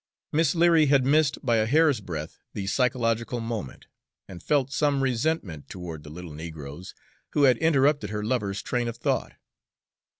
Miss 0.31 0.55
Leary 0.55 0.87
had 0.87 1.05
missed 1.05 1.37
by 1.45 1.57
a 1.57 1.67
hair's 1.67 2.01
breadth 2.01 2.39
the 2.55 2.65
psychological 2.65 3.39
moment, 3.39 3.85
and 4.27 4.41
felt 4.41 4.71
some 4.71 5.03
resentment 5.03 5.69
toward 5.69 6.01
the 6.03 6.09
little 6.09 6.33
negroes 6.33 6.95
who 7.33 7.43
had 7.43 7.59
interrupted 7.59 8.09
her 8.09 8.23
lover's 8.23 8.63
train 8.63 8.87
of 8.87 8.97
thought. 8.97 9.33